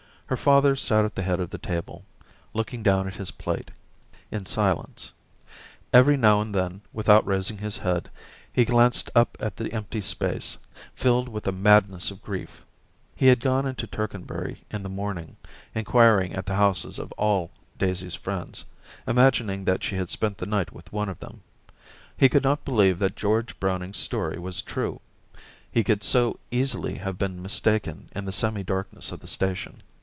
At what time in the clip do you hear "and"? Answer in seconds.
6.39-6.55